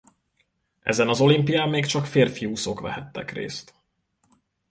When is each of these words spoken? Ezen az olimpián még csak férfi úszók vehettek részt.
Ezen 0.81 1.07
az 1.07 1.21
olimpián 1.21 1.69
még 1.69 1.85
csak 1.85 2.05
férfi 2.05 2.45
úszók 2.45 2.79
vehettek 2.79 3.31
részt. 3.31 3.73